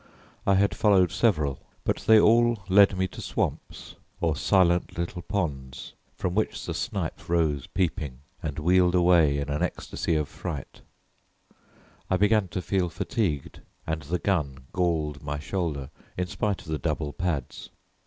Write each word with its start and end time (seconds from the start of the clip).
I 0.47 0.55
had 0.55 0.75
followed 0.75 1.11
several, 1.11 1.59
but 1.83 1.97
they 1.97 2.19
all 2.19 2.63
led 2.67 2.97
me 2.97 3.07
to 3.09 3.21
swamps 3.21 3.97
or 4.19 4.35
silent 4.35 4.97
little 4.97 5.21
ponds 5.21 5.93
from 6.15 6.33
which 6.33 6.65
the 6.65 6.73
snipe 6.73 7.29
rose 7.29 7.67
peeping 7.67 8.21
and 8.41 8.57
wheeled 8.57 8.95
away 8.95 9.37
in 9.37 9.47
an 9.51 9.61
ecstasy 9.61 10.15
of 10.15 10.27
fright 10.27 10.81
I 12.09 12.17
began 12.17 12.47
to 12.47 12.63
feel 12.63 12.89
fatigued, 12.89 13.61
and 13.85 14.01
the 14.01 14.17
gun 14.17 14.65
galled 14.73 15.21
my 15.21 15.37
shoulder 15.37 15.91
in 16.17 16.25
spite 16.25 16.61
of 16.61 16.69
the 16.69 16.79
double 16.79 17.13
pads. 17.13 17.69